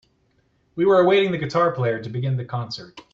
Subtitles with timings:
[0.73, 3.01] We were awaiting the guitar player to begin the concert.